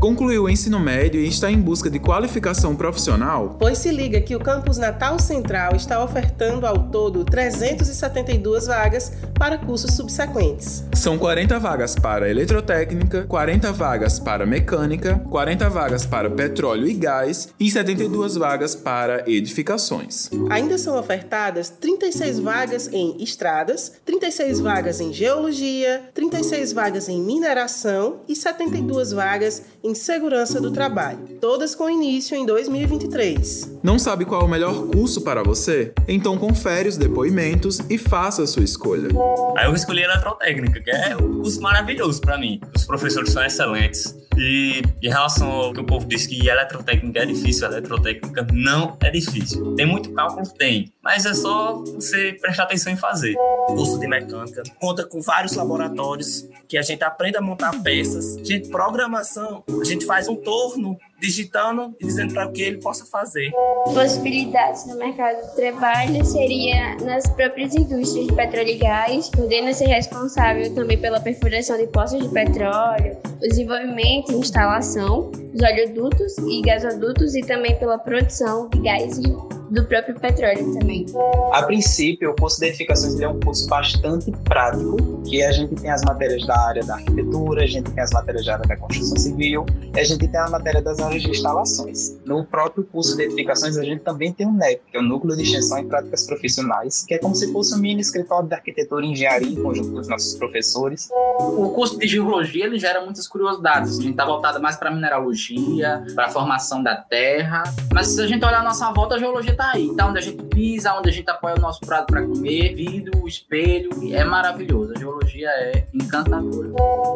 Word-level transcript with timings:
Concluiu 0.00 0.44
o 0.44 0.48
ensino 0.48 0.78
médio 0.78 1.20
e 1.20 1.26
está 1.26 1.50
em 1.50 1.60
busca 1.60 1.90
de 1.90 1.98
qualificação 1.98 2.76
profissional? 2.76 3.56
Pois 3.58 3.78
se 3.78 3.90
liga 3.90 4.20
que 4.20 4.36
o 4.36 4.38
campus 4.38 4.78
Natal 4.78 5.18
Central 5.18 5.74
está 5.74 6.02
ofertando 6.02 6.66
ao 6.66 6.84
todo 6.88 7.24
372 7.24 8.66
vagas 8.68 9.12
para 9.36 9.58
cursos 9.58 9.94
subsequentes. 9.94 10.84
São 10.94 11.18
40 11.18 11.58
vagas 11.58 11.96
para 11.96 12.30
eletrotécnica, 12.30 13.24
40 13.24 13.72
vagas 13.72 14.20
para 14.20 14.46
mecânica, 14.46 15.20
40 15.28 15.68
vagas 15.68 16.06
para 16.06 16.30
petróleo 16.30 16.86
e 16.86 16.94
gás 16.94 17.48
e 17.58 17.68
72 17.68 18.36
vagas 18.36 18.76
para 18.76 19.28
edificações. 19.28 20.30
Ainda 20.48 20.78
são 20.78 20.96
ofertadas 20.96 21.70
36 21.70 22.38
vagas 22.38 22.88
em 22.92 23.20
estradas, 23.20 23.94
36 24.04 24.60
vagas 24.60 25.00
em 25.00 25.12
geologia, 25.12 26.08
36 26.14 26.72
vagas 26.72 27.08
em 27.08 27.20
mineração 27.20 28.20
e 28.28 28.36
72 28.36 29.10
vagas 29.10 29.62
em 29.82 29.87
segurança 29.94 30.60
do 30.60 30.70
trabalho, 30.70 31.18
todas 31.40 31.74
com 31.74 31.88
início 31.88 32.36
em 32.36 32.44
2023. 32.44 33.78
Não 33.82 33.98
sabe 33.98 34.24
qual 34.24 34.42
é 34.42 34.44
o 34.44 34.48
melhor 34.48 34.88
curso 34.88 35.22
para 35.22 35.42
você? 35.42 35.92
Então 36.06 36.36
confere 36.36 36.88
os 36.88 36.96
depoimentos 36.96 37.80
e 37.88 37.98
faça 37.98 38.42
a 38.42 38.46
sua 38.46 38.64
escolha. 38.64 39.08
Aí 39.56 39.66
eu 39.66 39.74
escolhi 39.74 40.02
eletrotécnica, 40.02 40.80
que 40.80 40.90
é 40.90 41.16
um 41.16 41.40
curso 41.40 41.60
maravilhoso 41.60 42.20
para 42.20 42.38
mim. 42.38 42.60
Os 42.74 42.84
professores 42.84 43.32
são 43.32 43.44
excelentes. 43.44 44.16
E 44.38 44.82
em 45.02 45.08
relação 45.08 45.50
ao 45.50 45.72
que 45.72 45.80
o 45.80 45.84
povo 45.84 46.06
diz 46.06 46.24
que 46.24 46.46
eletrotécnica 46.46 47.20
é 47.20 47.26
difícil, 47.26 47.66
eletrotécnica 47.66 48.46
não 48.52 48.96
é 49.02 49.10
difícil. 49.10 49.74
Tem 49.74 49.84
muito 49.84 50.12
cálculo? 50.12 50.48
Tem. 50.56 50.92
Mas 51.02 51.26
é 51.26 51.34
só 51.34 51.82
você 51.82 52.36
prestar 52.40 52.64
atenção 52.64 52.92
em 52.92 52.96
fazer. 52.96 53.34
Curso 53.66 53.98
de 53.98 54.06
mecânica 54.06 54.62
conta 54.80 55.04
com 55.04 55.20
vários 55.20 55.54
laboratórios 55.54 56.46
que 56.68 56.78
a 56.78 56.82
gente 56.82 57.02
aprende 57.02 57.36
a 57.36 57.40
montar 57.40 57.82
peças. 57.82 58.36
Gente, 58.46 58.68
programação, 58.68 59.64
a 59.80 59.84
gente 59.84 60.04
faz 60.06 60.28
um 60.28 60.36
torno 60.36 60.98
digitando 61.20 61.94
e 62.00 62.06
dizendo 62.06 62.32
para 62.32 62.50
que 62.50 62.62
ele 62.62 62.78
possa 62.78 63.04
fazer. 63.04 63.50
Possibilidades 63.84 64.86
no 64.86 64.96
mercado 64.96 65.44
de 65.48 65.56
trabalho 65.56 66.24
seria 66.24 66.96
nas 66.96 67.28
próprias 67.30 67.74
indústrias 67.74 68.26
de 68.26 68.32
petróleo 68.34 68.68
e 68.68 68.76
gás, 68.76 69.28
podendo 69.30 69.72
ser 69.74 69.86
responsável 69.86 70.72
também 70.74 70.98
pela 70.98 71.20
perfuração 71.20 71.76
de 71.76 71.86
poços 71.88 72.22
de 72.22 72.28
petróleo, 72.28 73.16
o 73.42 73.48
desenvolvimento 73.48 74.32
e 74.32 74.36
instalação 74.36 75.30
dos 75.30 75.62
oleodutos 75.62 76.38
e 76.38 76.62
gasodutos 76.62 77.34
e 77.34 77.40
também 77.40 77.76
pela 77.78 77.98
produção 77.98 78.68
de 78.68 78.80
gás 78.80 79.18
e 79.18 79.57
do 79.70 79.84
próprio 79.84 80.18
petróleo 80.18 80.78
também. 80.78 81.06
A 81.52 81.62
princípio, 81.62 82.30
o 82.30 82.36
curso 82.36 82.60
de 82.60 82.66
edificações 82.66 83.18
é 83.20 83.28
um 83.28 83.38
curso 83.40 83.68
bastante 83.68 84.30
prático, 84.44 84.96
que 85.22 85.42
a 85.42 85.52
gente 85.52 85.74
tem 85.74 85.90
as 85.90 86.02
matérias 86.02 86.46
da 86.46 86.58
área 86.58 86.84
da 86.84 86.94
arquitetura, 86.94 87.62
a 87.62 87.66
gente 87.66 87.90
tem 87.90 88.02
as 88.02 88.10
matérias 88.10 88.46
da 88.46 88.54
área 88.54 88.66
da 88.66 88.76
construção 88.76 89.16
civil, 89.16 89.66
e 89.94 89.98
a 89.98 90.04
gente 90.04 90.26
tem 90.26 90.40
a 90.40 90.48
matéria 90.48 90.82
das 90.82 90.98
áreas 91.00 91.22
de 91.22 91.30
instalações. 91.30 92.18
No 92.24 92.44
próprio 92.44 92.84
curso 92.84 93.16
de 93.16 93.24
edificações, 93.24 93.76
a 93.76 93.82
gente 93.82 94.02
também 94.02 94.32
tem 94.32 94.46
o 94.46 94.52
NEP, 94.52 94.80
que 94.90 94.96
é 94.96 95.00
o 95.00 95.02
Núcleo 95.02 95.36
de 95.36 95.42
Extensão 95.42 95.78
e 95.78 95.84
Práticas 95.84 96.26
Profissionais, 96.26 97.04
que 97.06 97.14
é 97.14 97.18
como 97.18 97.34
se 97.34 97.52
fosse 97.52 97.74
um 97.74 97.78
mini 97.78 98.00
escritório 98.00 98.48
de 98.48 98.54
arquitetura 98.54 99.04
e 99.04 99.10
engenharia 99.10 99.48
em 99.48 99.62
conjunto 99.62 99.92
com 99.92 99.98
os 99.98 100.08
nossos 100.08 100.34
professores. 100.34 101.08
O 101.38 101.70
curso 101.70 101.98
de 101.98 102.06
geologia 102.06 102.64
ele 102.64 102.78
gera 102.78 103.04
muitas 103.04 103.26
curiosidades. 103.26 103.98
A 103.98 104.02
gente 104.02 104.12
está 104.12 104.24
voltado 104.24 104.60
mais 104.60 104.76
para 104.76 104.90
mineralogia, 104.90 106.04
para 106.14 106.26
a 106.26 106.28
formação 106.28 106.82
da 106.82 106.96
terra, 106.96 107.62
mas 107.92 108.08
se 108.08 108.20
a 108.20 108.26
gente 108.26 108.44
olhar 108.44 108.60
a 108.60 108.64
nossa 108.64 108.90
volta, 108.92 109.14
a 109.14 109.18
geologia 109.18 109.52
tá 109.58 109.72
aí, 109.74 109.92
tá 109.96 110.06
onde 110.06 110.18
a 110.20 110.22
gente 110.22 110.42
pisa, 110.44 110.94
onde 110.94 111.10
a 111.10 111.12
gente 111.12 111.28
apoia 111.28 111.56
o 111.56 111.60
nosso 111.60 111.80
prato 111.80 112.06
para 112.06 112.22
comer, 112.22 112.76
vidro, 112.76 113.26
espelho, 113.26 113.90
é 114.14 114.22
maravilhoso. 114.24 114.92
A 114.94 114.98
geologia 114.98 115.48
é 115.48 115.84
encantadora. 115.92 116.68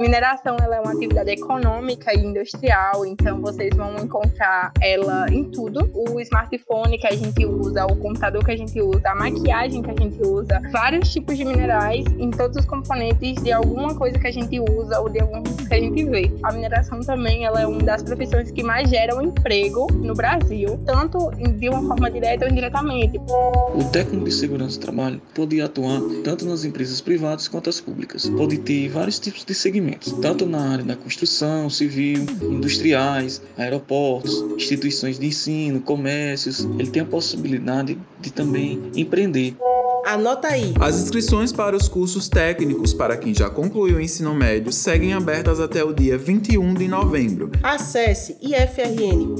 Mineração 0.00 0.56
ela 0.60 0.74
é 0.76 0.80
uma 0.80 0.92
atividade 0.92 1.30
econômica 1.30 2.12
e 2.12 2.18
industrial, 2.18 3.06
então 3.06 3.40
vocês 3.40 3.70
vão 3.76 3.94
encontrar 3.96 4.72
ela 4.82 5.26
em 5.30 5.44
tudo. 5.44 5.88
O 5.94 6.18
smartphone 6.20 6.98
que 6.98 7.06
a 7.06 7.12
gente 7.12 7.46
usa, 7.46 7.86
o 7.86 7.96
computador 7.96 8.44
que 8.44 8.50
a 8.50 8.56
gente 8.56 8.82
usa, 8.82 9.10
a 9.10 9.14
maquiagem 9.14 9.80
que 9.80 9.90
a 9.92 9.94
gente 9.96 10.20
usa, 10.20 10.60
vários 10.72 11.12
tipos 11.12 11.36
de 11.36 11.44
minerais 11.44 12.04
em 12.18 12.32
todos 12.32 12.56
os 12.56 12.64
componentes 12.64 13.40
de 13.44 13.52
alguma 13.52 13.94
coisa 13.94 14.18
que 14.18 14.26
a 14.26 14.32
gente 14.32 14.58
usa 14.58 15.00
ou 15.00 15.08
de 15.08 15.20
algum 15.20 15.40
que 15.40 15.72
a 15.72 15.78
gente 15.78 16.04
vê. 16.04 16.34
A 16.42 16.52
mineração 16.52 16.98
também 16.98 17.44
ela 17.44 17.60
é 17.60 17.66
uma 17.66 17.82
das 17.82 18.02
profissões 18.02 18.50
que 18.50 18.64
mais 18.64 18.90
geram 18.90 19.22
emprego 19.22 19.86
no 19.92 20.14
Brasil, 20.14 20.82
tanto 20.84 21.30
de 21.30 21.68
uma 21.68 21.86
forma 21.86 22.10
direta 22.10 22.23
direta 22.24 22.44
ou 22.46 22.50
indiretamente. 22.50 23.20
O 23.74 23.84
técnico 23.92 24.24
de 24.24 24.32
segurança 24.32 24.78
do 24.78 24.82
trabalho 24.82 25.20
pode 25.34 25.60
atuar 25.60 26.00
tanto 26.22 26.46
nas 26.46 26.64
empresas 26.64 27.00
privadas 27.00 27.46
quanto 27.46 27.68
as 27.68 27.80
públicas. 27.80 28.28
Pode 28.28 28.58
ter 28.58 28.88
vários 28.88 29.18
tipos 29.18 29.44
de 29.44 29.54
segmentos, 29.54 30.12
tanto 30.22 30.46
na 30.46 30.72
área 30.72 30.84
da 30.84 30.96
construção, 30.96 31.68
civil, 31.68 32.24
industriais, 32.42 33.42
aeroportos, 33.58 34.42
instituições 34.56 35.18
de 35.18 35.26
ensino, 35.26 35.80
comércios. 35.80 36.60
Ele 36.78 36.90
tem 36.90 37.02
a 37.02 37.06
possibilidade 37.06 37.98
de 38.20 38.32
também 38.32 38.80
empreender. 38.94 39.54
Anota 40.04 40.48
aí. 40.48 40.74
As 40.78 41.00
inscrições 41.00 41.50
para 41.50 41.74
os 41.74 41.88
cursos 41.88 42.28
técnicos 42.28 42.92
para 42.92 43.16
quem 43.16 43.34
já 43.34 43.48
concluiu 43.48 43.96
o 43.96 44.00
ensino 44.00 44.34
médio 44.34 44.70
seguem 44.70 45.14
abertas 45.14 45.60
até 45.60 45.82
o 45.82 45.94
dia 45.94 46.18
21 46.18 46.74
de 46.74 46.86
novembro. 46.86 47.50
Acesse 47.62 48.36
ifrn.edu.br 48.42 49.38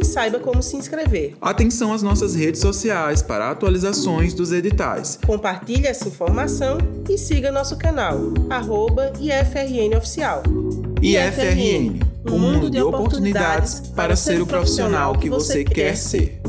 e 0.00 0.04
saiba 0.04 0.38
como 0.38 0.62
se 0.62 0.76
inscrever. 0.76 1.34
Atenção 1.40 1.92
às 1.92 2.02
nossas 2.02 2.36
redes 2.36 2.60
sociais 2.60 3.22
para 3.22 3.50
atualizações 3.50 4.32
dos 4.34 4.52
editais. 4.52 5.18
Compartilhe 5.26 5.86
essa 5.86 6.06
informação 6.06 6.78
e 7.08 7.18
siga 7.18 7.50
nosso 7.50 7.76
canal, 7.76 8.18
arroba 8.48 9.12
IFRN 9.18 9.96
Oficial. 9.96 10.44
IFRN, 11.02 12.00
um 12.30 12.38
mundo 12.38 12.70
de 12.70 12.80
oportunidades 12.80 13.80
para 13.94 14.14
ser 14.14 14.40
o 14.40 14.46
profissional 14.46 15.18
que 15.18 15.28
você 15.28 15.64
quer 15.64 15.96
ser. 15.96 16.40